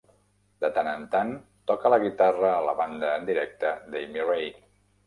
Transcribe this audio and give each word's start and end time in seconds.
De 0.63 0.69
tant 0.77 0.89
en 0.93 1.03
tant 1.17 1.29
toca 1.73 1.93
la 1.95 2.01
guitarra 2.07 2.51
a 2.55 2.65
la 2.71 2.77
banda 2.81 3.17
en 3.21 3.31
directe 3.33 3.77
d'Amy 3.95 4.31
Ray. 4.35 4.53